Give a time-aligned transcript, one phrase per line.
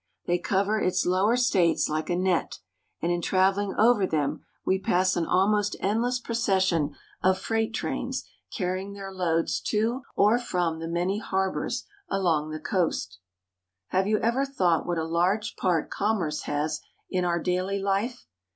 [0.25, 2.57] They cover its lower states like a net,
[3.03, 6.89] and in travcHng over them we pass an almost endless procession S2 NEW
[7.19, 7.35] ENGLAND.
[7.35, 8.27] of freight trains
[8.57, 13.19] carrying their loads to or from the many harbors along the coast.
[13.89, 18.25] Have you ever thought what a large part commerce has in our daily life?